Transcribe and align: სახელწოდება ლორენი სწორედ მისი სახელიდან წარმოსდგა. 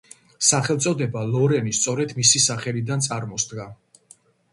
სახელწოდება 0.45 1.21
ლორენი 1.35 1.73
სწორედ 1.79 2.13
მისი 2.21 2.41
სახელიდან 2.45 3.05
წარმოსდგა. 3.09 3.67